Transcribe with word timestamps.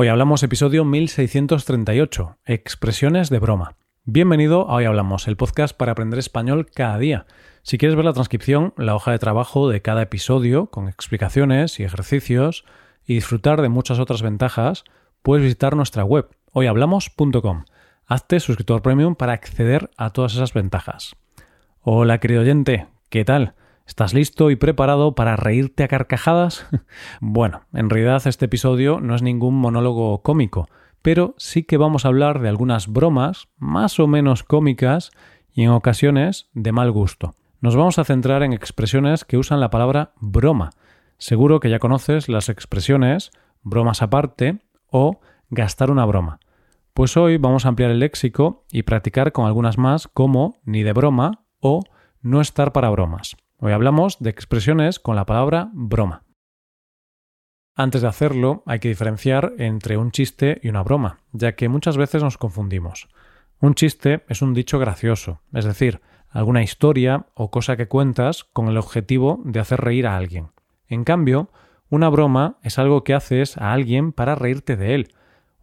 Hoy 0.00 0.06
hablamos 0.06 0.44
episodio 0.44 0.84
1638, 0.84 2.38
expresiones 2.44 3.30
de 3.30 3.40
broma. 3.40 3.74
Bienvenido 4.04 4.70
a 4.70 4.74
Hoy 4.74 4.84
Hablamos, 4.84 5.26
el 5.26 5.36
podcast 5.36 5.76
para 5.76 5.90
aprender 5.90 6.20
español 6.20 6.68
cada 6.72 6.98
día. 6.98 7.26
Si 7.62 7.78
quieres 7.78 7.96
ver 7.96 8.04
la 8.04 8.12
transcripción, 8.12 8.74
la 8.76 8.94
hoja 8.94 9.10
de 9.10 9.18
trabajo 9.18 9.68
de 9.68 9.82
cada 9.82 10.02
episodio, 10.02 10.66
con 10.66 10.88
explicaciones 10.88 11.80
y 11.80 11.82
ejercicios, 11.82 12.64
y 13.06 13.14
disfrutar 13.14 13.60
de 13.60 13.70
muchas 13.70 13.98
otras 13.98 14.22
ventajas, 14.22 14.84
puedes 15.22 15.42
visitar 15.42 15.74
nuestra 15.74 16.04
web, 16.04 16.28
hoyhablamos.com. 16.52 17.64
Hazte 18.06 18.38
suscriptor 18.38 18.82
premium 18.82 19.16
para 19.16 19.32
acceder 19.32 19.90
a 19.96 20.10
todas 20.10 20.32
esas 20.32 20.52
ventajas. 20.52 21.16
Hola 21.80 22.18
querido 22.18 22.42
oyente, 22.42 22.86
¿qué 23.08 23.24
tal? 23.24 23.56
¿Estás 23.88 24.12
listo 24.12 24.50
y 24.50 24.56
preparado 24.56 25.14
para 25.14 25.34
reírte 25.34 25.82
a 25.82 25.88
carcajadas? 25.88 26.66
bueno, 27.22 27.62
en 27.72 27.88
realidad 27.88 28.24
este 28.26 28.44
episodio 28.44 29.00
no 29.00 29.14
es 29.14 29.22
ningún 29.22 29.54
monólogo 29.54 30.22
cómico, 30.22 30.68
pero 31.00 31.34
sí 31.38 31.62
que 31.62 31.78
vamos 31.78 32.04
a 32.04 32.08
hablar 32.08 32.40
de 32.40 32.50
algunas 32.50 32.86
bromas 32.86 33.48
más 33.56 33.98
o 33.98 34.06
menos 34.06 34.42
cómicas 34.44 35.10
y 35.54 35.62
en 35.62 35.70
ocasiones 35.70 36.50
de 36.52 36.70
mal 36.70 36.92
gusto. 36.92 37.34
Nos 37.62 37.76
vamos 37.76 37.98
a 37.98 38.04
centrar 38.04 38.42
en 38.42 38.52
expresiones 38.52 39.24
que 39.24 39.38
usan 39.38 39.58
la 39.58 39.70
palabra 39.70 40.12
broma. 40.20 40.68
Seguro 41.16 41.58
que 41.58 41.70
ya 41.70 41.78
conoces 41.78 42.28
las 42.28 42.50
expresiones 42.50 43.30
bromas 43.62 44.02
aparte 44.02 44.58
o 44.90 45.20
gastar 45.48 45.90
una 45.90 46.04
broma. 46.04 46.40
Pues 46.92 47.16
hoy 47.16 47.38
vamos 47.38 47.64
a 47.64 47.70
ampliar 47.70 47.90
el 47.90 48.00
léxico 48.00 48.66
y 48.70 48.82
practicar 48.82 49.32
con 49.32 49.46
algunas 49.46 49.78
más 49.78 50.08
como 50.08 50.58
ni 50.64 50.82
de 50.82 50.92
broma 50.92 51.46
o 51.60 51.84
no 52.20 52.42
estar 52.42 52.72
para 52.72 52.90
bromas. 52.90 53.34
Hoy 53.60 53.72
hablamos 53.72 54.20
de 54.20 54.30
expresiones 54.30 55.00
con 55.00 55.16
la 55.16 55.26
palabra 55.26 55.70
broma. 55.72 56.22
Antes 57.74 58.02
de 58.02 58.06
hacerlo, 58.06 58.62
hay 58.66 58.78
que 58.78 58.88
diferenciar 58.88 59.54
entre 59.58 59.96
un 59.96 60.12
chiste 60.12 60.60
y 60.62 60.68
una 60.68 60.84
broma, 60.84 61.18
ya 61.32 61.56
que 61.56 61.68
muchas 61.68 61.96
veces 61.96 62.22
nos 62.22 62.38
confundimos. 62.38 63.08
Un 63.60 63.74
chiste 63.74 64.22
es 64.28 64.42
un 64.42 64.54
dicho 64.54 64.78
gracioso, 64.78 65.40
es 65.52 65.64
decir, 65.64 66.00
alguna 66.30 66.62
historia 66.62 67.26
o 67.34 67.50
cosa 67.50 67.76
que 67.76 67.88
cuentas 67.88 68.44
con 68.44 68.68
el 68.68 68.76
objetivo 68.76 69.42
de 69.44 69.58
hacer 69.58 69.80
reír 69.80 70.06
a 70.06 70.16
alguien. 70.16 70.50
En 70.86 71.02
cambio, 71.02 71.50
una 71.90 72.08
broma 72.10 72.58
es 72.62 72.78
algo 72.78 73.02
que 73.02 73.14
haces 73.14 73.58
a 73.58 73.72
alguien 73.72 74.12
para 74.12 74.36
reírte 74.36 74.76
de 74.76 74.94
él. 74.94 75.08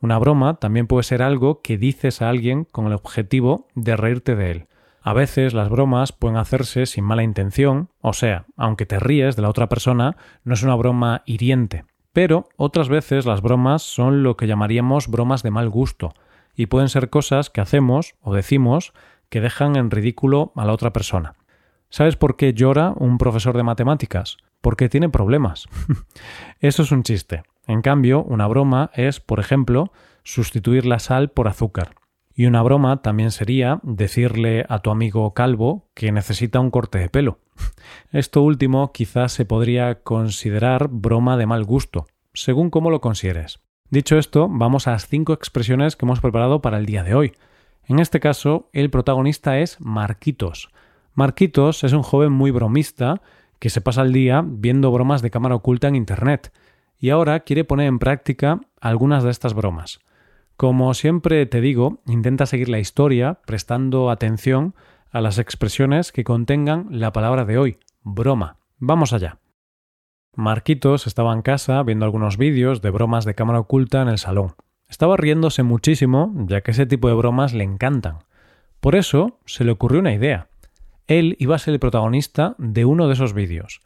Una 0.02 0.20
broma 0.20 0.56
también 0.56 0.88
puede 0.88 1.04
ser 1.04 1.22
algo 1.22 1.62
que 1.62 1.78
dices 1.78 2.22
a 2.22 2.28
alguien 2.28 2.66
con 2.66 2.88
el 2.88 2.94
objetivo 2.94 3.70
de 3.74 3.96
reírte 3.96 4.36
de 4.36 4.52
él. 4.52 4.68
A 5.06 5.14
veces 5.14 5.53
las 5.53 5.70
bromas 5.70 6.11
pueden 6.11 6.36
hacerse 6.36 6.88
sin 6.88 7.03
mala 7.03 7.22
intención, 7.22 7.89
o 8.02 8.11
sea, 8.11 8.48
aunque 8.58 8.88
te 8.88 9.00
ríes 9.00 9.36
de 9.36 9.44
la 9.44 9.50
otra 9.50 9.70
persona, 9.70 10.17
no 10.44 10.56
es 10.56 10.64
una 10.64 10.73
broma 10.73 11.22
hiriente. 11.28 11.86
Pero 12.12 12.50
otras 12.58 12.89
veces 12.89 13.28
las 13.28 13.44
bromas 13.44 13.84
son 13.84 14.23
lo 14.23 14.36
que 14.36 14.47
llamaríamos 14.47 15.08
bromas 15.08 15.44
de 15.44 15.52
mal 15.52 15.70
gusto, 15.70 16.16
y 16.56 16.66
pueden 16.66 16.89
ser 16.89 17.12
cosas 17.12 17.52
que 17.52 17.62
hacemos 17.62 18.16
o 18.20 18.34
decimos 18.34 18.94
que 19.30 19.42
dejan 19.42 19.75
en 19.75 19.92
ridículo 19.92 20.52
a 20.56 20.66
la 20.66 20.73
otra 20.73 20.92
persona. 20.92 21.36
¿Sabes 21.90 22.16
por 22.16 22.36
qué 22.36 22.56
llora 22.56 22.92
un 22.95 23.19
profesor 23.19 23.56
de 23.56 23.62
matemáticas? 23.62 24.38
Porque 24.59 24.90
tiene 24.90 25.09
problemas. 25.09 25.67
Eso 26.62 26.81
es 26.81 26.92
un 26.92 27.03
chiste. 27.03 27.44
En 27.67 27.84
cambio, 27.84 28.23
una 28.23 28.47
broma 28.47 28.90
es, 28.95 29.19
por 29.19 29.40
ejemplo, 29.40 29.92
sustituir 30.23 30.88
la 30.88 30.97
sal 30.97 31.30
por 31.30 31.47
azúcar. 31.47 31.94
Y 32.36 32.45
una 32.47 32.61
broma 32.61 33.02
también 33.02 33.31
sería 33.31 33.80
decirle 33.83 34.66
a 34.67 34.80
tu 34.80 34.91
amigo 34.91 35.33
calvo 35.33 35.88
que 35.94 36.11
necesita 36.11 36.59
un 36.59 36.69
corte 36.69 37.00
de 37.00 37.09
pelo. 37.09 37.39
Esto 38.11 38.41
último 38.41 38.91
quizás 38.91 39.31
se 39.31 39.45
podría 39.45 40.02
considerar 40.03 40.89
broma 40.89 41.38
de 41.38 41.45
mal 41.45 41.63
gusto, 41.63 42.08
según 42.33 42.69
cómo 42.69 42.89
lo 42.91 43.00
consideres. 43.00 43.61
Dicho 43.89 44.17
esto, 44.17 44.50
vamos 44.50 44.88
a 44.88 44.91
las 44.91 45.08
cinco 45.08 45.31
expresiones 45.31 45.95
que 45.95 46.06
hemos 46.06 46.19
preparado 46.19 46.61
para 46.61 46.78
el 46.78 46.86
día 46.86 47.03
de 47.03 47.16
hoy. 47.16 47.33
En 47.88 48.00
este 48.00 48.19
caso, 48.19 48.69
el 48.73 48.89
protagonista 48.89 49.59
es 49.59 49.80
Marquitos. 49.80 50.69
Marquitos 51.13 51.86
es 51.86 51.94
un 51.94 52.03
joven 52.03 52.34
muy 52.34 52.51
bromista 52.51 53.22
que 53.59 53.69
se 53.69 53.79
pasa 53.79 54.01
el 54.01 54.12
día 54.12 54.44
viendo 54.45 54.91
bromas 54.91 55.22
de 55.22 55.31
cámara 55.31 55.56
oculta 55.56 55.88
en 55.88 55.95
Internet 55.95 56.51
y 57.00 57.12
ahora 57.12 57.41
quiere 57.41 57.63
poner 57.63 57.88
en 57.88 58.00
práctica 58.00 58.59
algunas 58.81 59.24
de 59.24 59.31
estas 59.31 59.53
bromas. 59.53 60.00
Como 60.58 60.94
siempre 60.94 61.46
te 61.46 61.60
digo, 61.60 62.00
intenta 62.06 62.46
seguir 62.46 62.70
la 62.70 62.80
historia 62.80 63.40
prestando 63.46 64.10
atención 64.10 64.74
a 65.12 65.20
las 65.20 65.38
expresiones 65.38 66.14
que 66.14 66.24
contengan 66.24 66.88
la 66.92 67.12
palabra 67.12 67.44
de 67.44 67.58
hoy, 67.58 67.78
broma. 68.04 68.58
Vamos 68.78 69.12
allá. 69.12 69.40
Marquitos 70.34 71.08
estaba 71.08 71.34
en 71.34 71.42
casa 71.42 71.84
viendo 71.84 72.06
algunos 72.06 72.38
vídeos 72.38 72.82
de 72.82 72.90
bromas 72.90 73.26
de 73.26 73.36
cámara 73.36 73.60
oculta 73.60 74.02
en 74.02 74.08
el 74.08 74.18
salón. 74.18 74.56
Estaba 74.88 75.18
riéndose 75.18 75.64
muchísimo, 75.64 76.34
ya 76.48 76.62
que 76.62 76.72
ese 76.72 76.86
tipo 76.86 77.10
de 77.10 77.16
bromas 77.16 77.54
le 77.54 77.66
encantan. 77.66 78.20
Por 78.80 78.96
eso 78.96 79.40
se 79.46 79.66
le 79.66 79.72
ocurrió 79.72 80.00
una 80.00 80.14
idea. 80.14 80.48
Él 81.08 81.36
iba 81.40 81.56
a 81.56 81.60
ser 81.60 81.74
el 81.74 81.80
protagonista 81.82 82.56
de 82.58 82.86
uno 82.86 83.08
de 83.08 83.14
esos 83.14 83.34
vídeos. 83.34 83.82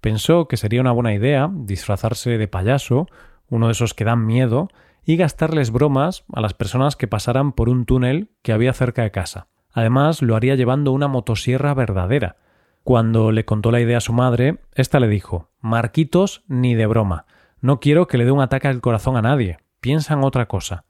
Pensó 0.00 0.48
que 0.48 0.56
sería 0.56 0.80
una 0.80 0.92
buena 0.92 1.14
idea 1.14 1.50
disfrazarse 1.52 2.38
de 2.38 2.48
payaso, 2.48 3.06
uno 3.50 3.66
de 3.66 3.72
esos 3.72 3.92
que 3.92 4.04
dan 4.04 4.24
miedo, 4.24 4.68
y 5.06 5.16
gastarles 5.16 5.70
bromas 5.70 6.24
a 6.32 6.40
las 6.40 6.52
personas 6.52 6.96
que 6.96 7.06
pasaran 7.06 7.52
por 7.52 7.68
un 7.68 7.86
túnel 7.86 8.32
que 8.42 8.52
había 8.52 8.72
cerca 8.72 9.02
de 9.02 9.12
casa. 9.12 9.46
Además, 9.72 10.20
lo 10.20 10.34
haría 10.34 10.56
llevando 10.56 10.90
una 10.90 11.06
motosierra 11.06 11.72
verdadera. 11.74 12.36
Cuando 12.82 13.30
le 13.30 13.44
contó 13.44 13.70
la 13.70 13.80
idea 13.80 13.98
a 13.98 14.00
su 14.00 14.12
madre, 14.12 14.58
ésta 14.74 14.98
le 14.98 15.06
dijo 15.06 15.50
Marquitos 15.60 16.42
ni 16.48 16.74
de 16.74 16.86
broma. 16.86 17.26
No 17.60 17.78
quiero 17.78 18.08
que 18.08 18.18
le 18.18 18.24
dé 18.24 18.32
un 18.32 18.40
ataque 18.40 18.66
al 18.66 18.80
corazón 18.80 19.16
a 19.16 19.22
nadie. 19.22 19.58
Piensa 19.80 20.14
en 20.14 20.24
otra 20.24 20.46
cosa. 20.46 20.84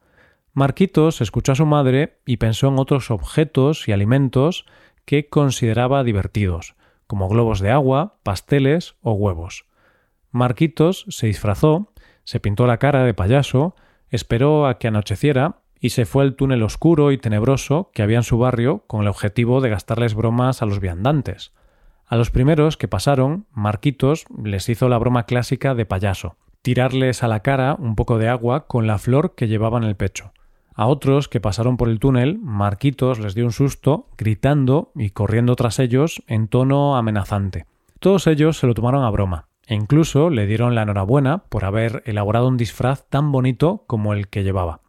Marquitos 0.54 1.20
escuchó 1.20 1.52
a 1.52 1.56
su 1.56 1.66
madre 1.66 2.20
y 2.24 2.38
pensó 2.38 2.68
en 2.68 2.78
otros 2.78 3.10
objetos 3.10 3.86
y 3.86 3.92
alimentos 3.92 4.64
que 5.04 5.28
consideraba 5.28 6.02
divertidos, 6.02 6.74
como 7.06 7.28
globos 7.28 7.60
de 7.60 7.70
agua, 7.70 8.16
pasteles 8.22 8.96
o 9.02 9.12
huevos. 9.12 9.66
Marquitos 10.30 11.04
se 11.08 11.26
disfrazó, 11.26 11.92
se 12.24 12.40
pintó 12.40 12.66
la 12.66 12.78
cara 12.78 13.04
de 13.04 13.12
payaso 13.12 13.74
Esperó 14.10 14.66
a 14.66 14.78
que 14.78 14.88
anocheciera 14.88 15.56
y 15.80 15.90
se 15.90 16.06
fue 16.06 16.24
al 16.24 16.34
túnel 16.34 16.62
oscuro 16.62 17.12
y 17.12 17.18
tenebroso 17.18 17.90
que 17.92 18.02
había 18.02 18.18
en 18.18 18.22
su 18.22 18.38
barrio 18.38 18.84
con 18.86 19.02
el 19.02 19.08
objetivo 19.08 19.60
de 19.60 19.70
gastarles 19.70 20.14
bromas 20.14 20.62
a 20.62 20.66
los 20.66 20.80
viandantes. 20.80 21.52
A 22.06 22.16
los 22.16 22.30
primeros 22.30 22.76
que 22.76 22.88
pasaron, 22.88 23.46
Marquitos 23.52 24.26
les 24.42 24.68
hizo 24.68 24.88
la 24.88 24.98
broma 24.98 25.24
clásica 25.24 25.74
de 25.74 25.86
payaso, 25.86 26.36
tirarles 26.62 27.22
a 27.22 27.28
la 27.28 27.40
cara 27.40 27.76
un 27.78 27.96
poco 27.96 28.18
de 28.18 28.28
agua 28.28 28.66
con 28.66 28.86
la 28.86 28.98
flor 28.98 29.34
que 29.34 29.48
llevaba 29.48 29.78
en 29.78 29.84
el 29.84 29.96
pecho. 29.96 30.32
A 30.74 30.86
otros 30.86 31.28
que 31.28 31.40
pasaron 31.40 31.76
por 31.76 31.88
el 31.88 31.98
túnel, 31.98 32.38
Marquitos 32.38 33.18
les 33.18 33.34
dio 33.34 33.44
un 33.44 33.52
susto, 33.52 34.08
gritando 34.18 34.92
y 34.94 35.10
corriendo 35.10 35.56
tras 35.56 35.78
ellos 35.78 36.22
en 36.26 36.48
tono 36.48 36.96
amenazante. 36.96 37.66
Todos 37.98 38.26
ellos 38.26 38.58
se 38.58 38.66
lo 38.66 38.74
tomaron 38.74 39.02
a 39.02 39.10
broma, 39.10 39.48
e 39.66 39.74
incluso 39.74 40.30
le 40.30 40.46
dieron 40.46 40.74
la 40.74 40.82
enhorabuena 40.82 41.38
por 41.48 41.64
haber 41.64 42.02
elaborado 42.06 42.48
un 42.48 42.56
disfraz 42.56 43.08
tan 43.08 43.32
bonito 43.32 43.84
como 43.86 44.14
el 44.14 44.28
que 44.28 44.44
llevaba. 44.44 44.80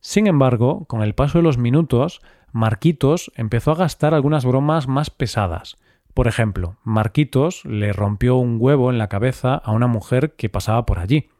Sin 0.00 0.26
embargo, 0.26 0.84
con 0.86 1.02
el 1.02 1.14
paso 1.14 1.38
de 1.38 1.44
los 1.44 1.58
minutos, 1.58 2.20
Marquitos 2.52 3.32
empezó 3.36 3.72
a 3.72 3.76
gastar 3.76 4.14
algunas 4.14 4.44
bromas 4.44 4.86
más 4.86 5.10
pesadas. 5.10 5.76
Por 6.14 6.28
ejemplo, 6.28 6.76
Marquitos 6.84 7.64
le 7.64 7.92
rompió 7.92 8.36
un 8.36 8.56
huevo 8.60 8.90
en 8.90 8.98
la 8.98 9.08
cabeza 9.08 9.54
a 9.56 9.72
una 9.72 9.86
mujer 9.86 10.34
que 10.36 10.48
pasaba 10.48 10.86
por 10.86 10.98
allí, 10.98 11.30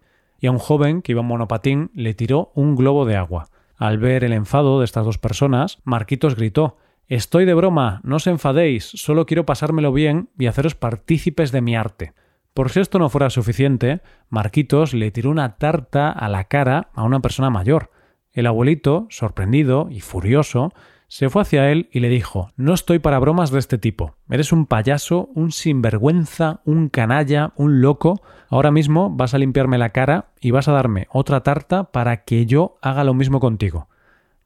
y 0.41 0.47
a 0.47 0.51
un 0.51 0.59
joven 0.59 1.03
que 1.03 1.13
iba 1.13 1.21
en 1.21 1.29
monopatín 1.29 1.91
le 1.95 2.15
tiró 2.15 2.53
un 2.55 2.75
globo 2.75 3.07
de 3.07 3.17
agua. 3.17 3.49
Al 3.77 3.99
ver 3.99 4.25
el 4.25 4.33
enfado 4.33 4.79
de 4.79 4.85
estas 4.85 5.05
dos 5.05 5.19
personas, 5.19 5.79
Marquitos 5.85 6.35
gritó 6.35 6.77
Estoy 7.07 7.45
de 7.45 7.55
broma, 7.55 8.01
no 8.03 8.17
os 8.17 8.27
enfadéis, 8.27 8.85
solo 8.85 9.27
quiero 9.27 9.47
pasármelo 9.47 9.93
bien 9.93 10.31
y 10.39 10.47
haceros 10.47 10.75
partícipes 10.75 11.53
de 11.53 11.61
mi 11.61 11.77
arte. 11.77 12.15
Por 12.55 12.71
si 12.71 12.79
esto 12.79 13.01
no 13.01 13.09
fuera 13.09 13.31
suficiente, 13.31 14.01
Marquitos 14.31 14.95
le 14.95 15.11
tiró 15.11 15.31
una 15.31 15.57
tarta 15.57 16.11
a 16.11 16.29
la 16.29 16.45
cara 16.45 16.89
a 16.95 17.03
una 17.03 17.19
persona 17.19 17.51
mayor. 17.51 17.91
El 18.33 18.47
abuelito, 18.47 19.09
sorprendido 19.11 19.89
y 19.91 19.99
furioso, 19.99 20.73
se 21.09 21.29
fue 21.29 21.43
hacia 21.43 21.73
él 21.73 21.89
y 21.91 21.99
le 21.99 22.09
dijo 22.09 22.53
No 22.57 22.73
estoy 22.73 23.01
para 23.01 23.19
bromas 23.19 23.51
de 23.51 23.59
este 23.59 23.77
tipo. 23.77 24.15
Eres 24.31 24.53
un 24.53 24.67
payaso, 24.67 25.31
un 25.35 25.51
sinvergüenza, 25.51 26.61
un 26.65 26.91
canalla, 26.91 27.53
un 27.57 27.81
loco. 27.81 28.23
Ahora 28.49 28.71
mismo 28.71 29.11
vas 29.11 29.35
a 29.35 29.39
limpiarme 29.39 29.77
la 29.77 29.91
cara 29.91 30.27
y 30.41 30.53
vas 30.53 30.69
a 30.69 30.73
darme 30.73 31.09
otra 31.11 31.43
tarta 31.43 31.91
para 31.91 32.23
que 32.23 32.47
yo 32.47 32.79
haga 32.83 33.03
lo 33.03 33.15
mismo 33.15 33.41
contigo. 33.41 33.89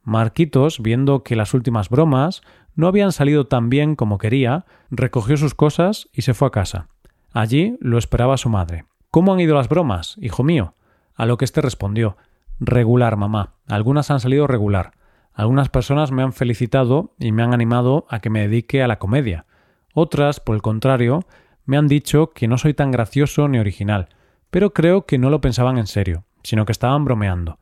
Marquitos, 0.03 0.81
viendo 0.81 1.23
que 1.23 1.37
las 1.37 1.53
últimas 1.53 1.91
bromas 1.91 2.41
no 2.75 2.89
habían 2.89 3.13
salido 3.13 3.47
tan 3.47 3.69
bien 3.69 3.97
como 3.97 4.17
quería, 4.17 4.65
recogió 4.91 5.37
sus 5.37 5.55
cosas 5.55 6.09
y 6.15 6.23
se 6.23 6.33
fue 6.33 6.49
a 6.49 6.53
casa. 6.53 6.89
Allí 7.33 7.77
lo 7.81 7.99
esperaba 7.99 8.37
su 8.37 8.49
madre. 8.49 8.85
¿Cómo 9.11 9.33
han 9.33 9.41
ido 9.41 9.55
las 9.55 9.69
bromas, 9.69 10.17
hijo 10.21 10.43
mío? 10.43 10.75
A 11.15 11.27
lo 11.27 11.37
que 11.37 11.45
éste 11.45 11.61
respondió 11.61 12.17
Regular, 12.61 13.17
mamá. 13.17 13.55
Algunas 13.69 14.11
han 14.11 14.21
salido 14.21 14.47
regular. 14.47 14.93
Algunas 15.33 15.69
personas 15.69 16.11
me 16.11 16.23
han 16.23 16.33
felicitado 16.33 17.15
y 17.19 17.31
me 17.31 17.45
han 17.45 17.55
animado 17.55 18.07
a 18.09 18.19
que 18.19 18.31
me 18.31 18.41
dedique 18.41 18.83
a 18.83 18.89
la 18.89 18.99
comedia. 18.99 19.47
Otras, 19.95 20.41
por 20.41 20.57
el 20.57 20.63
contrario, 20.63 21.25
me 21.65 21.77
han 21.77 21.87
dicho 21.87 22.31
que 22.31 22.49
no 22.49 22.59
soy 22.59 22.75
tan 22.75 22.91
gracioso 22.91 23.47
ni 23.47 23.59
original, 23.59 24.09
pero 24.51 24.73
creo 24.73 25.07
que 25.07 25.19
no 25.19 25.31
lo 25.31 25.41
pensaban 25.41 25.79
en 25.79 25.87
serio, 25.87 26.25
sino 26.43 26.65
que 26.65 26.73
estaban 26.73 27.05
bromeando. 27.05 27.59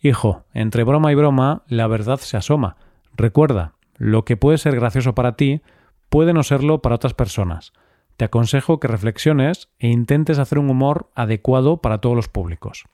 Hijo, 0.00 0.44
entre 0.52 0.82
broma 0.82 1.12
y 1.12 1.14
broma, 1.14 1.62
la 1.68 1.86
verdad 1.86 2.18
se 2.18 2.36
asoma. 2.36 2.76
Recuerda, 3.16 3.74
lo 3.96 4.24
que 4.24 4.36
puede 4.36 4.58
ser 4.58 4.74
gracioso 4.74 5.14
para 5.14 5.36
ti 5.36 5.62
puede 6.08 6.32
no 6.32 6.42
serlo 6.42 6.82
para 6.82 6.96
otras 6.96 7.14
personas. 7.14 7.72
Te 8.16 8.24
aconsejo 8.24 8.80
que 8.80 8.88
reflexiones 8.88 9.68
e 9.78 9.88
intentes 9.88 10.38
hacer 10.38 10.58
un 10.58 10.70
humor 10.70 11.10
adecuado 11.14 11.78
para 11.78 11.98
todos 11.98 12.16
los 12.16 12.28
públicos. 12.28 12.84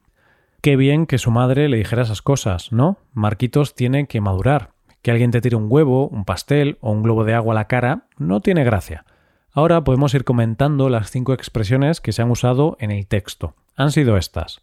Qué 0.61 0.77
bien 0.77 1.07
que 1.07 1.19
su 1.19 1.31
madre 1.31 1.69
le 1.69 1.77
dijera 1.77 2.03
esas 2.03 2.23
cosas, 2.23 2.73
¿no? 2.73 2.99
Marquitos 3.13 3.75
tiene 3.75 4.07
que 4.07 4.21
madurar. 4.21 4.71
Que 5.03 5.11
alguien 5.11 5.33
te 5.33 5.41
tire 5.41 5.57
un 5.57 5.67
huevo, 5.69 6.09
un 6.09 6.25
pastel 6.25 6.79
o 6.81 6.93
un 6.93 7.03
globo 7.03 7.25
de 7.25 7.35
agua 7.35 7.55
a 7.55 7.57
la 7.57 7.67
cara 7.67 8.07
no 8.19 8.41
tiene 8.41 8.63
gracia. 8.63 9.05
Ahora 9.53 9.85
podemos 9.85 10.15
ir 10.15 10.25
comentando 10.25 10.89
las 10.89 11.11
cinco 11.11 11.33
expresiones 11.33 12.01
que 12.01 12.13
se 12.13 12.23
han 12.23 12.31
usado 12.31 12.77
en 12.81 12.91
el 12.91 13.07
texto. 13.07 13.55
Han 13.77 13.91
sido 13.91 14.17
estas. 14.17 14.61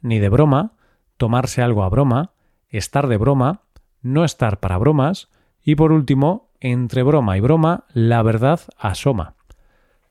Ni 0.00 0.18
de 0.18 0.28
broma, 0.28 0.72
tomarse 1.16 1.62
algo 1.62 1.82
a 1.82 1.88
broma, 1.88 2.32
estar 2.68 3.08
de 3.08 3.16
broma, 3.16 3.62
no 4.02 4.24
estar 4.24 4.60
para 4.60 4.78
bromas 4.78 5.28
y 5.64 5.74
por 5.74 5.92
último, 5.92 6.50
entre 6.60 7.02
broma 7.02 7.36
y 7.36 7.40
broma, 7.40 7.84
la 7.92 8.22
verdad 8.22 8.60
asoma. 8.78 9.34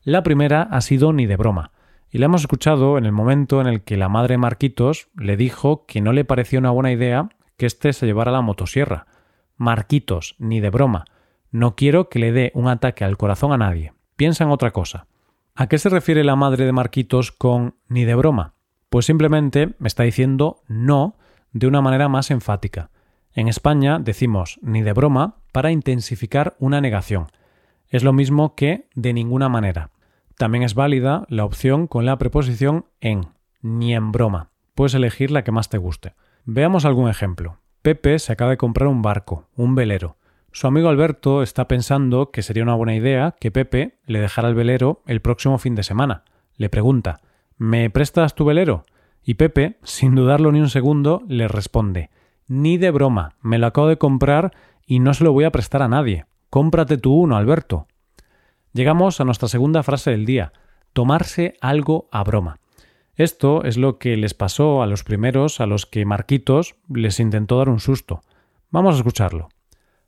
La 0.08 0.24
primera 0.24 0.62
ha 0.62 0.80
sido 0.80 1.12
ni 1.12 1.26
de 1.26 1.36
broma, 1.36 1.72
y 2.10 2.20
la 2.20 2.28
hemos 2.28 2.40
escuchado 2.40 2.98
en 2.98 3.06
el 3.06 3.12
momento 3.12 3.60
en 3.60 3.68
el 3.68 3.82
que 3.82 3.98
la 3.98 4.08
madre 4.08 4.38
Marquitos 4.38 5.10
le 5.18 5.36
dijo 5.36 5.86
que 5.86 6.00
no 6.00 6.14
le 6.14 6.24
parecía 6.24 6.60
una 6.60 6.72
buena 6.72 6.94
idea 6.94 7.28
que 7.58 7.66
éste 7.66 7.92
se 7.92 8.06
llevara 8.06 8.32
la 8.32 8.40
motosierra. 8.40 9.06
Marquitos, 9.58 10.38
ni 10.40 10.62
de 10.62 10.70
broma. 10.70 11.04
No 11.52 11.76
quiero 11.76 12.08
que 12.08 12.20
le 12.20 12.32
dé 12.32 12.54
un 12.56 12.70
ataque 12.70 13.04
al 13.04 13.18
corazón 13.18 13.52
a 13.52 13.58
nadie. 13.58 13.92
Piensa 14.16 14.46
en 14.46 14.52
otra 14.52 14.72
cosa. 14.72 15.08
¿A 15.56 15.68
qué 15.68 15.78
se 15.78 15.90
refiere 15.90 16.24
la 16.24 16.38
madre 16.38 16.64
de 16.64 16.72
Marquitos 16.72 17.34
con 17.34 17.76
ni 17.90 18.06
de 18.06 18.16
broma? 18.16 18.54
Pues 18.88 19.06
simplemente 19.06 19.76
me 19.78 19.90
está 19.90 20.04
diciendo 20.04 20.62
no 20.70 21.18
de 21.52 21.68
una 21.68 21.82
manera 21.82 22.08
más 22.08 22.32
enfática. 22.32 22.92
En 23.34 23.50
España 23.50 24.00
decimos 24.00 24.58
ni 24.62 24.84
de 24.84 24.94
broma 24.94 25.36
para 25.52 25.70
intensificar 25.70 26.56
una 26.60 26.80
negación. 26.80 27.28
Es 27.90 28.06
lo 28.06 28.14
mismo 28.14 28.56
que 28.56 28.88
de 28.96 29.12
ninguna 29.12 29.50
manera. 29.50 29.92
También 30.38 30.64
es 30.64 30.76
válida 30.76 31.26
la 31.30 31.46
opción 31.46 31.88
con 31.88 32.06
la 32.06 32.18
preposición 32.20 32.86
en, 33.02 33.30
ni 33.62 33.96
en 33.96 34.12
broma. 34.12 34.52
Puedes 34.76 34.94
elegir 34.94 35.32
la 35.32 35.44
que 35.44 35.52
más 35.52 35.70
te 35.70 35.80
guste. 35.80 36.14
Veamos 36.46 36.86
algún 36.86 37.10
ejemplo. 37.10 37.58
Pepe 37.82 38.20
se 38.20 38.34
acaba 38.34 38.52
de 38.52 38.58
comprar 38.58 38.88
un 38.88 39.02
barco, 39.02 39.48
un 39.56 39.74
velero. 39.74 40.18
Su 40.52 40.68
amigo 40.68 40.90
Alberto 40.90 41.42
está 41.42 41.68
pensando 41.68 42.30
que 42.30 42.44
sería 42.44 42.62
una 42.62 42.76
buena 42.76 42.96
idea 42.96 43.36
que 43.40 43.50
Pepe 43.50 43.98
le 44.06 44.20
dejara 44.20 44.48
el 44.48 44.56
velero 44.56 45.02
el 45.08 45.22
próximo 45.22 45.58
fin 45.58 45.74
de 45.74 45.84
semana. 45.84 46.24
Le 46.56 46.70
pregunta 46.70 47.20
¿Me 47.58 47.90
prestas 47.90 48.36
tu 48.36 48.46
velero? 48.46 48.86
Y 49.24 49.34
Pepe, 49.34 49.78
sin 49.82 50.14
dudarlo 50.14 50.52
ni 50.52 50.62
un 50.62 50.70
segundo, 50.70 51.24
le 51.28 51.48
responde 51.48 52.12
Ni 52.48 52.78
de 52.78 52.92
broma, 52.92 53.34
me 53.42 53.58
lo 53.58 53.66
acabo 53.66 53.88
de 53.88 53.98
comprar 53.98 54.54
y 54.86 55.00
no 55.00 55.16
se 55.16 55.24
lo 55.24 55.34
voy 55.34 55.46
a 55.46 55.52
prestar 55.52 55.82
a 55.82 55.88
nadie. 55.88 56.26
Cómprate 56.52 56.98
tú 56.98 57.14
uno, 57.14 57.36
Alberto. 57.38 57.88
Llegamos 58.78 59.20
a 59.20 59.26
nuestra 59.26 59.48
segunda 59.48 59.82
frase 59.82 60.12
del 60.12 60.28
día, 60.28 60.54
tomarse 60.94 61.56
algo 61.62 62.08
a 62.12 62.24
broma. 62.24 62.60
Esto 63.16 63.64
es 63.64 63.76
lo 63.76 63.98
que 63.98 64.16
les 64.18 64.36
pasó 64.36 64.84
a 64.84 64.86
los 64.86 65.04
primeros 65.04 65.60
a 65.60 65.66
los 65.66 65.88
que 65.88 66.06
Marquitos 66.06 66.76
les 66.88 67.20
intentó 67.20 67.58
dar 67.58 67.70
un 67.70 67.80
susto. 67.80 68.22
Vamos 68.70 68.94
a 68.94 68.98
escucharlo. 69.00 69.50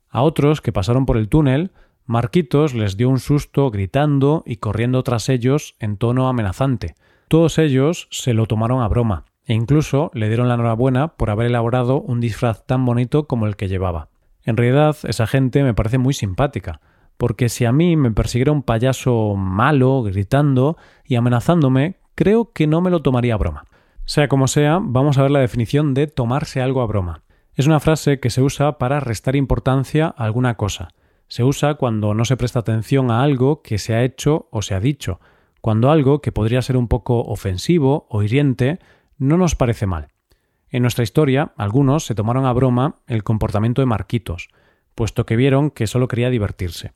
A 0.08 0.22
otros 0.22 0.60
que 0.60 0.70
pasaron 0.70 1.04
por 1.04 1.16
el 1.16 1.28
túnel, 1.28 1.72
Marquitos 2.06 2.72
les 2.72 2.96
dio 2.96 3.08
un 3.08 3.18
susto 3.18 3.72
gritando 3.72 4.44
y 4.46 4.58
corriendo 4.58 5.02
tras 5.02 5.28
ellos 5.30 5.74
en 5.80 5.96
tono 5.96 6.28
amenazante. 6.28 6.94
Todos 7.26 7.58
ellos 7.58 8.06
se 8.12 8.34
lo 8.34 8.46
tomaron 8.46 8.82
a 8.82 8.88
broma 8.88 9.24
e 9.46 9.54
incluso 9.54 10.12
le 10.14 10.28
dieron 10.28 10.46
la 10.46 10.54
enhorabuena 10.54 11.16
por 11.16 11.30
haber 11.30 11.46
elaborado 11.46 12.00
un 12.00 12.20
disfraz 12.20 12.64
tan 12.66 12.84
bonito 12.84 13.26
como 13.26 13.48
el 13.48 13.56
que 13.56 13.66
llevaba. 13.66 14.10
En 14.44 14.56
realidad, 14.56 14.96
esa 15.08 15.26
gente 15.26 15.64
me 15.64 15.74
parece 15.74 15.98
muy 15.98 16.14
simpática, 16.14 16.80
porque 17.20 17.50
si 17.50 17.66
a 17.66 17.72
mí 17.72 17.96
me 17.96 18.12
persiguiera 18.12 18.50
un 18.50 18.62
payaso 18.62 19.34
malo, 19.36 20.02
gritando 20.02 20.78
y 21.04 21.16
amenazándome, 21.16 21.96
creo 22.14 22.50
que 22.54 22.66
no 22.66 22.80
me 22.80 22.88
lo 22.88 23.02
tomaría 23.02 23.34
a 23.34 23.36
broma. 23.36 23.66
Sea 24.06 24.26
como 24.26 24.48
sea, 24.48 24.78
vamos 24.80 25.18
a 25.18 25.22
ver 25.22 25.30
la 25.30 25.40
definición 25.40 25.92
de 25.92 26.06
tomarse 26.06 26.62
algo 26.62 26.80
a 26.80 26.86
broma. 26.86 27.22
Es 27.54 27.66
una 27.66 27.78
frase 27.78 28.20
que 28.20 28.30
se 28.30 28.40
usa 28.40 28.78
para 28.78 29.00
restar 29.00 29.36
importancia 29.36 30.14
a 30.16 30.24
alguna 30.24 30.56
cosa. 30.56 30.94
Se 31.28 31.44
usa 31.44 31.74
cuando 31.74 32.14
no 32.14 32.24
se 32.24 32.38
presta 32.38 32.60
atención 32.60 33.10
a 33.10 33.22
algo 33.22 33.60
que 33.60 33.76
se 33.76 33.92
ha 33.92 34.02
hecho 34.02 34.48
o 34.50 34.62
se 34.62 34.74
ha 34.74 34.80
dicho, 34.80 35.20
cuando 35.60 35.90
algo 35.90 36.22
que 36.22 36.32
podría 36.32 36.62
ser 36.62 36.78
un 36.78 36.88
poco 36.88 37.20
ofensivo 37.20 38.06
o 38.08 38.22
hiriente 38.22 38.78
no 39.18 39.36
nos 39.36 39.56
parece 39.56 39.84
mal. 39.84 40.08
En 40.70 40.80
nuestra 40.80 41.04
historia, 41.04 41.52
algunos 41.58 42.06
se 42.06 42.14
tomaron 42.14 42.46
a 42.46 42.52
broma 42.54 42.94
el 43.06 43.24
comportamiento 43.24 43.82
de 43.82 43.86
Marquitos, 43.86 44.48
puesto 44.94 45.26
que 45.26 45.36
vieron 45.36 45.70
que 45.70 45.86
solo 45.86 46.08
quería 46.08 46.30
divertirse. 46.30 46.94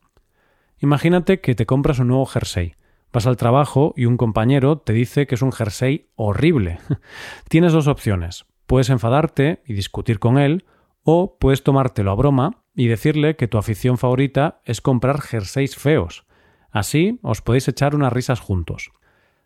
Imagínate 0.81 1.41
que 1.41 1.55
te 1.55 1.67
compras 1.67 1.99
un 1.99 2.09
nuevo 2.09 2.26
jersey, 2.26 2.75
vas 3.12 3.26
al 3.26 3.37
trabajo 3.37 3.94
y 3.97 4.06
un 4.06 4.17
compañero 4.17 4.79
te 4.79 4.93
dice 4.93 5.26
que 5.26 5.37
es 5.37 5.43
un 5.43 5.53
jersey 5.53 6.09
horrible. 6.17 6.79
Tienes 7.49 7.73
dos 7.73 7.87
opciones. 7.87 8.44
Puedes 8.67 8.91
enfadarte 8.91 9.62
y 9.67 9.75
discutir 9.75 10.19
con 10.19 10.38
él, 10.38 10.65
o 11.05 11.37
puedes 11.38 11.62
tomártelo 11.62 12.11
a 12.11 12.15
broma 12.15 12.65
y 12.75 12.88
decirle 12.88 13.37
que 13.37 13.47
tu 13.47 13.59
afición 13.59 13.99
favorita 13.99 14.61
es 14.65 14.81
comprar 14.81 15.21
jerseys 15.21 15.76
feos. 15.76 16.25
Así 16.71 17.21
os 17.23 17.41
podéis 17.41 17.69
echar 17.69 17.94
unas 17.94 18.12
risas 18.12 18.41
juntos. 18.41 18.91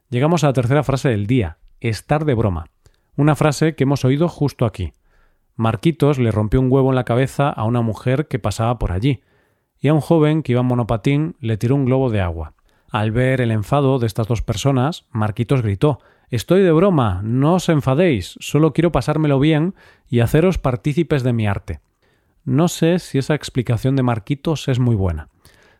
Llegamos 0.08 0.44
a 0.44 0.46
la 0.46 0.52
tercera 0.54 0.82
frase 0.82 1.10
del 1.10 1.26
día, 1.26 1.58
estar 1.80 2.24
de 2.24 2.34
broma. 2.34 2.70
Una 3.16 3.34
frase 3.34 3.74
que 3.74 3.84
hemos 3.84 4.04
oído 4.04 4.28
justo 4.28 4.64
aquí. 4.64 4.94
Marquitos 5.56 6.18
le 6.18 6.30
rompió 6.30 6.60
un 6.60 6.72
huevo 6.72 6.88
en 6.90 6.96
la 6.96 7.04
cabeza 7.04 7.50
a 7.50 7.64
una 7.64 7.82
mujer 7.82 8.28
que 8.28 8.38
pasaba 8.38 8.78
por 8.78 8.92
allí, 8.92 9.20
y 9.80 9.88
a 9.88 9.94
un 9.94 10.00
joven 10.00 10.42
que 10.42 10.52
iba 10.52 10.60
en 10.60 10.66
monopatín 10.66 11.36
le 11.40 11.56
tiró 11.56 11.74
un 11.74 11.84
globo 11.84 12.10
de 12.10 12.20
agua. 12.20 12.54
Al 12.90 13.10
ver 13.10 13.40
el 13.40 13.50
enfado 13.50 13.98
de 13.98 14.06
estas 14.06 14.28
dos 14.28 14.42
personas, 14.42 15.06
Marquitos 15.10 15.62
gritó 15.62 16.00
Estoy 16.30 16.62
de 16.62 16.72
broma, 16.72 17.20
no 17.22 17.54
os 17.54 17.68
enfadéis, 17.68 18.36
solo 18.40 18.72
quiero 18.72 18.92
pasármelo 18.92 19.40
bien 19.40 19.74
y 20.08 20.20
haceros 20.20 20.58
partícipes 20.58 21.22
de 21.22 21.32
mi 21.32 21.46
arte. 21.46 21.80
No 22.44 22.68
sé 22.68 22.98
si 22.98 23.18
esa 23.18 23.34
explicación 23.34 23.96
de 23.96 24.02
Marquitos 24.02 24.68
es 24.68 24.78
muy 24.78 24.94
buena. 24.94 25.28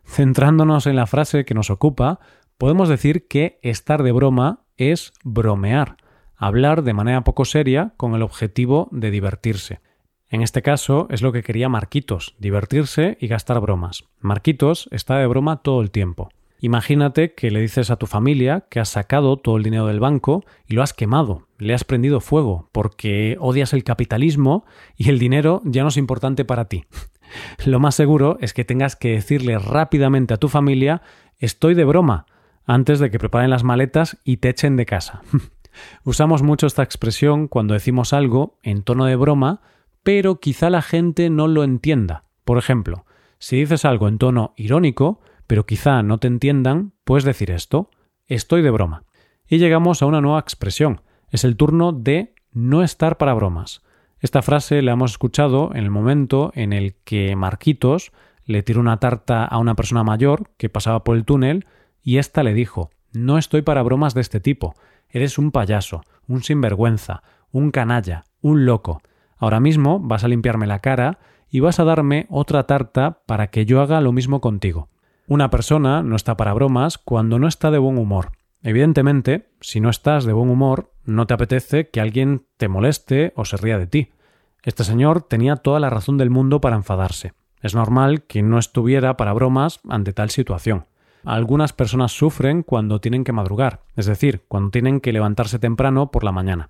Centrándonos 0.05 0.87
en 0.87 0.95
la 0.95 1.07
frase 1.07 1.45
que 1.45 1.53
nos 1.53 1.69
ocupa, 1.69 2.19
podemos 2.57 2.89
decir 2.89 3.27
que 3.27 3.59
estar 3.61 4.01
de 4.01 4.11
broma 4.11 4.61
es 4.77 5.13
bromear, 5.23 5.97
hablar 6.35 6.83
de 6.83 6.93
manera 6.93 7.23
poco 7.23 7.45
seria 7.45 7.93
con 7.97 8.15
el 8.15 8.23
objetivo 8.23 8.87
de 8.91 9.11
divertirse. 9.11 9.81
En 10.29 10.41
este 10.43 10.61
caso 10.61 11.07
es 11.09 11.21
lo 11.21 11.31
que 11.31 11.41
quería 11.41 11.69
Marquitos, 11.69 12.35
divertirse 12.37 13.17
y 13.19 13.27
gastar 13.27 13.59
bromas. 13.59 14.03
Marquitos 14.19 14.87
está 14.91 15.17
de 15.17 15.25
broma 15.25 15.63
todo 15.63 15.81
el 15.81 15.89
tiempo. 15.89 16.29
Imagínate 16.61 17.33
que 17.33 17.51
le 17.51 17.61
dices 17.61 17.89
a 17.89 17.95
tu 17.95 18.05
familia 18.05 18.65
que 18.69 18.79
has 18.79 18.89
sacado 18.89 19.37
todo 19.37 19.57
el 19.57 19.63
dinero 19.63 19.87
del 19.87 20.01
banco 20.01 20.43
y 20.67 20.73
lo 20.73 20.83
has 20.83 20.93
quemado, 20.93 21.47
le 21.57 21.73
has 21.73 21.85
prendido 21.85 22.19
fuego, 22.19 22.69
porque 22.73 23.37
odias 23.39 23.73
el 23.73 23.83
capitalismo 23.83 24.65
y 24.97 25.09
el 25.09 25.19
dinero 25.19 25.61
ya 25.63 25.83
no 25.83 25.89
es 25.89 25.97
importante 25.97 26.45
para 26.45 26.65
ti. 26.65 26.85
Lo 27.65 27.79
más 27.79 27.95
seguro 27.95 28.37
es 28.41 28.53
que 28.53 28.65
tengas 28.65 28.95
que 28.95 29.11
decirle 29.11 29.57
rápidamente 29.57 30.33
a 30.33 30.37
tu 30.37 30.49
familia 30.49 31.01
estoy 31.37 31.75
de 31.75 31.85
broma 31.85 32.25
antes 32.65 32.99
de 32.99 33.09
que 33.09 33.19
preparen 33.19 33.49
las 33.49 33.63
maletas 33.63 34.17
y 34.23 34.37
te 34.37 34.49
echen 34.49 34.75
de 34.75 34.85
casa. 34.85 35.21
Usamos 36.03 36.43
mucho 36.43 36.67
esta 36.67 36.83
expresión 36.83 37.47
cuando 37.47 37.73
decimos 37.73 38.13
algo 38.13 38.57
en 38.63 38.83
tono 38.83 39.05
de 39.05 39.15
broma, 39.15 39.61
pero 40.09 40.39
quizá 40.39 40.71
la 40.71 40.81
gente 40.81 41.29
no 41.29 41.47
lo 41.47 41.63
entienda. 41.63 42.23
Por 42.43 42.57
ejemplo, 42.57 43.05
si 43.37 43.57
dices 43.57 43.85
algo 43.85 44.07
en 44.07 44.17
tono 44.17 44.55
irónico, 44.57 45.21
pero 45.45 45.67
quizá 45.67 46.01
no 46.01 46.17
te 46.17 46.25
entiendan, 46.25 46.93
puedes 47.03 47.25
decir 47.25 47.51
esto, 47.51 47.91
estoy 48.25 48.63
de 48.63 48.71
broma. 48.71 49.03
Y 49.47 49.59
llegamos 49.59 50.01
a 50.01 50.07
una 50.07 50.19
nueva 50.19 50.39
expresión. 50.39 51.01
Es 51.29 51.43
el 51.43 51.57
turno 51.57 51.91
de 51.91 52.33
no 52.51 52.81
estar 52.81 53.19
para 53.19 53.35
bromas. 53.35 53.83
Esta 54.19 54.41
frase 54.41 54.81
la 54.81 54.93
hemos 54.93 55.11
escuchado 55.11 55.69
en 55.75 55.83
el 55.83 55.91
momento 55.91 56.51
en 56.55 56.73
el 56.73 56.95
que 57.03 57.35
Marquitos 57.35 58.11
le 58.45 58.63
tiró 58.63 58.79
una 58.79 58.97
tarta 58.97 59.45
a 59.45 59.59
una 59.59 59.75
persona 59.75 60.03
mayor 60.03 60.49
que 60.57 60.69
pasaba 60.69 61.03
por 61.03 61.17
el 61.17 61.23
túnel 61.23 61.67
y 62.01 62.17
ésta 62.17 62.41
le 62.41 62.55
dijo 62.55 62.89
No 63.13 63.37
estoy 63.37 63.61
para 63.61 63.83
bromas 63.83 64.15
de 64.15 64.21
este 64.21 64.39
tipo. 64.39 64.73
Eres 65.07 65.37
un 65.37 65.51
payaso, 65.51 66.01
un 66.27 66.41
sinvergüenza, 66.41 67.21
un 67.51 67.69
canalla, 67.69 68.23
un 68.41 68.65
loco. 68.65 69.03
Ahora 69.39 69.59
mismo 69.59 69.99
vas 69.99 70.23
a 70.23 70.27
limpiarme 70.27 70.67
la 70.67 70.79
cara 70.79 71.17
y 71.49 71.61
vas 71.61 71.79
a 71.79 71.85
darme 71.85 72.27
otra 72.29 72.67
tarta 72.67 73.21
para 73.25 73.47
que 73.47 73.65
yo 73.65 73.81
haga 73.81 74.01
lo 74.01 74.11
mismo 74.11 74.41
contigo. 74.41 74.89
Una 75.27 75.49
persona 75.49 76.03
no 76.03 76.15
está 76.15 76.37
para 76.37 76.53
bromas 76.53 76.97
cuando 76.97 77.39
no 77.39 77.47
está 77.47 77.71
de 77.71 77.77
buen 77.77 77.97
humor. 77.97 78.33
Evidentemente, 78.61 79.49
si 79.61 79.79
no 79.79 79.89
estás 79.89 80.25
de 80.25 80.33
buen 80.33 80.49
humor, 80.49 80.91
no 81.05 81.25
te 81.25 81.33
apetece 81.33 81.89
que 81.89 82.01
alguien 82.01 82.45
te 82.57 82.67
moleste 82.67 83.33
o 83.35 83.45
se 83.45 83.57
ría 83.57 83.79
de 83.79 83.87
ti. 83.87 84.11
Este 84.63 84.83
señor 84.83 85.21
tenía 85.21 85.55
toda 85.55 85.79
la 85.79 85.89
razón 85.89 86.17
del 86.17 86.29
mundo 86.29 86.59
para 86.59 86.75
enfadarse. 86.75 87.33
Es 87.61 87.75
normal 87.75 88.23
que 88.23 88.41
no 88.41 88.59
estuviera 88.59 89.17
para 89.17 89.33
bromas 89.33 89.79
ante 89.87 90.13
tal 90.13 90.29
situación. 90.29 90.85
Algunas 91.23 91.73
personas 91.73 92.11
sufren 92.11 92.63
cuando 92.63 93.01
tienen 93.01 93.23
que 93.23 93.33
madrugar, 93.33 93.81
es 93.95 94.05
decir, 94.05 94.43
cuando 94.47 94.71
tienen 94.71 95.01
que 95.01 95.13
levantarse 95.13 95.59
temprano 95.59 96.11
por 96.11 96.23
la 96.23 96.31
mañana. 96.31 96.69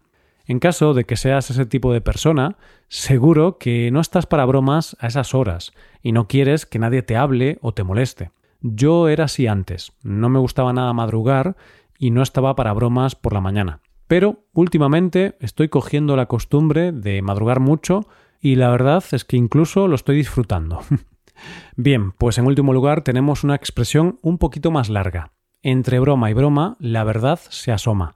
En 0.49 0.57
caso 0.57 0.95
de 0.95 1.03
que 1.03 1.15
seas 1.15 1.51
ese 1.51 1.67
tipo 1.67 1.93
de 1.93 2.01
persona, 2.01 2.57
seguro 2.87 3.59
que 3.59 3.91
no 3.91 4.01
estás 4.01 4.25
para 4.25 4.45
bromas 4.45 4.97
a 4.99 5.05
esas 5.05 5.35
horas 5.35 5.73
y 6.01 6.11
no 6.11 6.27
quieres 6.27 6.65
que 6.65 6.79
nadie 6.79 7.03
te 7.03 7.15
hable 7.15 7.59
o 7.61 7.75
te 7.75 7.83
moleste. 7.83 8.31
Yo 8.59 9.09
era 9.09 9.25
así 9.25 9.45
antes, 9.45 9.91
no 10.01 10.27
me 10.27 10.39
gustaba 10.39 10.73
nada 10.73 10.91
madrugar 10.91 11.55
y 11.99 12.09
no 12.09 12.23
estaba 12.23 12.55
para 12.55 12.73
bromas 12.73 13.13
por 13.13 13.33
la 13.33 13.41
mañana. 13.41 13.81
Pero 14.07 14.39
últimamente 14.51 15.37
estoy 15.39 15.69
cogiendo 15.69 16.15
la 16.15 16.25
costumbre 16.25 16.93
de 16.93 17.21
madrugar 17.21 17.59
mucho 17.59 18.07
y 18.41 18.55
la 18.55 18.71
verdad 18.71 19.03
es 19.11 19.25
que 19.25 19.37
incluso 19.37 19.87
lo 19.87 19.93
estoy 19.93 20.15
disfrutando. 20.15 20.81
Bien, 21.75 22.11
pues 22.11 22.39
en 22.39 22.47
último 22.47 22.73
lugar 22.73 23.03
tenemos 23.03 23.43
una 23.43 23.53
expresión 23.53 24.17
un 24.23 24.39
poquito 24.39 24.71
más 24.71 24.89
larga. 24.89 25.31
Entre 25.61 25.99
broma 25.99 26.31
y 26.31 26.33
broma, 26.33 26.75
la 26.79 27.03
verdad 27.03 27.39
se 27.49 27.71
asoma. 27.71 28.15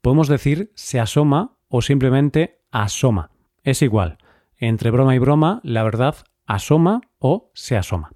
Podemos 0.00 0.26
decir 0.26 0.72
se 0.74 0.98
asoma 0.98 1.57
o 1.68 1.82
simplemente 1.82 2.60
asoma. 2.70 3.30
Es 3.62 3.82
igual. 3.82 4.18
Entre 4.56 4.90
broma 4.90 5.14
y 5.14 5.18
broma, 5.18 5.60
la 5.62 5.82
verdad 5.82 6.16
asoma 6.46 7.02
o 7.18 7.50
se 7.54 7.76
asoma. 7.76 8.10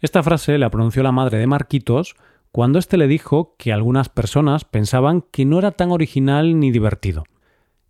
Esta 0.00 0.22
frase 0.22 0.58
la 0.58 0.70
pronunció 0.70 1.02
la 1.02 1.12
madre 1.12 1.38
de 1.38 1.46
Marquitos 1.46 2.16
cuando 2.52 2.78
éste 2.78 2.96
le 2.96 3.06
dijo 3.06 3.54
que 3.58 3.72
algunas 3.72 4.08
personas 4.08 4.64
pensaban 4.64 5.22
que 5.30 5.44
no 5.44 5.58
era 5.58 5.70
tan 5.70 5.90
original 5.90 6.58
ni 6.58 6.70
divertido. 6.70 7.24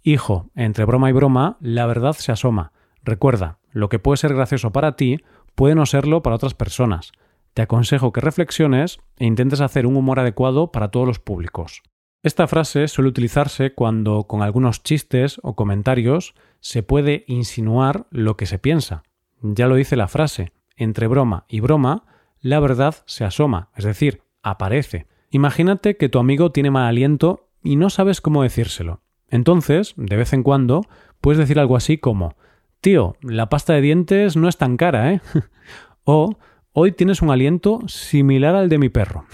Hijo, 0.02 0.50
entre 0.54 0.84
broma 0.84 1.10
y 1.10 1.12
broma, 1.12 1.56
la 1.60 1.86
verdad 1.86 2.12
se 2.12 2.32
asoma. 2.32 2.72
Recuerda, 3.02 3.58
lo 3.70 3.88
que 3.88 3.98
puede 3.98 4.18
ser 4.18 4.34
gracioso 4.34 4.72
para 4.72 4.96
ti 4.96 5.18
puede 5.54 5.74
no 5.74 5.86
serlo 5.86 6.22
para 6.22 6.36
otras 6.36 6.54
personas. 6.54 7.12
Te 7.54 7.62
aconsejo 7.62 8.12
que 8.12 8.20
reflexiones 8.20 8.98
e 9.16 9.26
intentes 9.26 9.60
hacer 9.60 9.86
un 9.86 9.96
humor 9.96 10.20
adecuado 10.20 10.72
para 10.72 10.90
todos 10.90 11.06
los 11.06 11.18
públicos. 11.18 11.82
Esta 12.22 12.46
frase 12.46 12.86
suele 12.88 13.08
utilizarse 13.08 13.72
cuando 13.72 14.24
con 14.24 14.42
algunos 14.42 14.82
chistes 14.82 15.40
o 15.42 15.54
comentarios 15.54 16.34
se 16.60 16.82
puede 16.82 17.24
insinuar 17.26 18.06
lo 18.10 18.36
que 18.36 18.46
se 18.46 18.58
piensa. 18.58 19.02
Ya 19.40 19.66
lo 19.66 19.74
dice 19.74 19.96
la 19.96 20.08
frase, 20.08 20.52
entre 20.76 21.06
broma 21.06 21.46
y 21.48 21.60
broma, 21.60 22.04
la 22.40 22.60
verdad 22.60 22.96
se 23.06 23.24
asoma, 23.24 23.70
es 23.74 23.84
decir, 23.84 24.22
aparece. 24.42 25.06
Imagínate 25.30 25.96
que 25.96 26.08
tu 26.08 26.18
amigo 26.18 26.52
tiene 26.52 26.70
mal 26.70 26.86
aliento 26.86 27.48
y 27.62 27.76
no 27.76 27.88
sabes 27.88 28.20
cómo 28.20 28.42
decírselo. 28.42 29.00
Entonces, 29.28 29.94
de 29.96 30.16
vez 30.16 30.32
en 30.32 30.42
cuando, 30.42 30.82
puedes 31.20 31.38
decir 31.38 31.58
algo 31.58 31.76
así 31.76 31.98
como 31.98 32.36
Tío, 32.80 33.16
la 33.22 33.48
pasta 33.48 33.74
de 33.74 33.82
dientes 33.82 34.36
no 34.36 34.48
es 34.48 34.56
tan 34.56 34.76
cara, 34.76 35.12
¿eh? 35.12 35.20
o 36.04 36.36
Hoy 36.72 36.92
tienes 36.92 37.20
un 37.20 37.30
aliento 37.30 37.80
similar 37.88 38.54
al 38.54 38.68
de 38.68 38.78
mi 38.78 38.90
perro. 38.90 39.24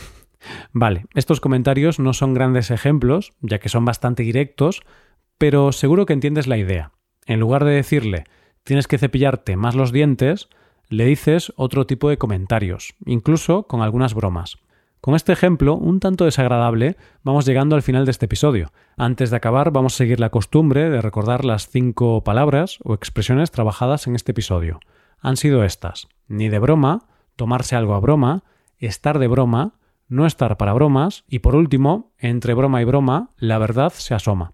Vale, 0.73 1.07
estos 1.15 1.41
comentarios 1.41 1.99
no 1.99 2.13
son 2.13 2.35
grandes 2.35 2.71
ejemplos, 2.71 3.33
ya 3.41 3.59
que 3.59 3.69
son 3.69 3.85
bastante 3.85 4.23
directos, 4.23 4.83
pero 5.39 5.73
seguro 5.73 6.07
que 6.07 6.13
entiendes 6.13 6.47
la 6.47 6.57
idea. 6.57 6.93
En 7.27 7.41
lugar 7.41 7.65
de 7.65 7.73
decirle 7.73 8.25
tienes 8.65 8.89
que 8.89 8.99
cepillarte 8.99 9.57
más 9.57 9.75
los 9.75 9.93
dientes, 9.93 10.49
le 10.89 11.05
dices 11.05 11.53
otro 11.57 11.87
tipo 11.87 12.09
de 12.09 12.19
comentarios, 12.19 12.95
incluso 13.05 13.65
con 13.65 13.81
algunas 13.81 14.15
bromas. 14.15 14.59
Con 15.01 15.15
este 15.15 15.33
ejemplo, 15.33 15.77
un 15.77 16.01
tanto 16.01 16.25
desagradable, 16.25 16.97
vamos 17.23 17.47
llegando 17.47 17.77
al 17.77 17.83
final 17.83 18.07
de 18.07 18.11
este 18.11 18.27
episodio. 18.27 18.73
Antes 18.97 19.31
de 19.31 19.37
acabar, 19.37 19.71
vamos 19.71 19.95
a 19.95 19.99
seguir 19.99 20.19
la 20.19 20.31
costumbre 20.31 20.91
de 20.91 21.01
recordar 21.01 21.45
las 21.45 21.69
cinco 21.69 22.25
palabras 22.25 22.79
o 22.83 22.95
expresiones 22.95 23.53
trabajadas 23.53 24.09
en 24.09 24.17
este 24.17 24.33
episodio. 24.33 24.81
Han 25.21 25.37
sido 25.37 25.63
estas: 25.63 26.09
ni 26.27 26.49
de 26.49 26.59
broma, 26.59 27.07
tomarse 27.37 27.77
algo 27.77 27.95
a 27.95 28.01
broma, 28.01 28.43
estar 28.79 29.21
de 29.21 29.29
broma, 29.29 29.75
no 30.09 30.27
estar 30.27 30.57
para 30.57 30.73
bromas 30.73 31.25
y 31.29 31.41
por 31.41 31.55
último, 31.55 32.13
entre 32.19 32.55
broma 32.55 32.83
y 32.83 32.85
broma, 32.85 33.31
la 33.37 33.59
verdad 33.59 33.93
se 33.93 34.15
asoma. 34.15 34.53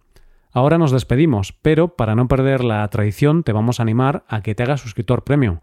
Ahora 0.52 0.78
nos 0.78 0.90
despedimos, 0.90 1.52
pero 1.62 1.96
para 1.96 2.14
no 2.14 2.28
perder 2.28 2.62
la 2.62 2.86
tradición 2.88 3.42
te 3.42 3.52
vamos 3.52 3.80
a 3.80 3.82
animar 3.82 4.24
a 4.28 4.42
que 4.42 4.54
te 4.54 4.62
hagas 4.62 4.80
suscriptor 4.80 5.24
premium. 5.24 5.60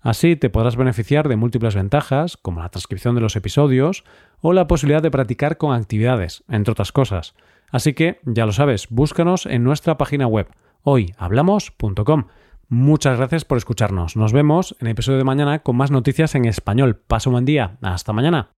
Así 0.00 0.34
te 0.34 0.50
podrás 0.50 0.74
beneficiar 0.74 1.28
de 1.28 1.36
múltiples 1.36 1.76
ventajas, 1.76 2.36
como 2.36 2.60
la 2.60 2.68
transcripción 2.68 3.14
de 3.14 3.20
los 3.20 3.36
episodios 3.36 4.04
o 4.40 4.52
la 4.52 4.66
posibilidad 4.66 5.02
de 5.02 5.12
practicar 5.12 5.58
con 5.58 5.74
actividades, 5.74 6.42
entre 6.48 6.72
otras 6.72 6.90
cosas. 6.90 7.34
Así 7.70 7.94
que, 7.94 8.20
ya 8.24 8.44
lo 8.44 8.52
sabes, 8.52 8.88
búscanos 8.90 9.46
en 9.46 9.62
nuestra 9.62 9.96
página 9.96 10.26
web 10.26 10.48
hoyhablamos.com. 10.82 12.24
Muchas 12.68 13.18
gracias 13.18 13.44
por 13.44 13.58
escucharnos. 13.58 14.16
Nos 14.16 14.32
vemos 14.32 14.76
en 14.80 14.88
el 14.88 14.92
episodio 14.92 15.18
de 15.18 15.24
mañana 15.24 15.60
con 15.60 15.76
más 15.76 15.90
noticias 15.90 16.34
en 16.34 16.46
español. 16.46 16.96
Paso 16.96 17.30
un 17.30 17.34
buen 17.34 17.44
día. 17.44 17.76
Hasta 17.82 18.12
mañana. 18.12 18.52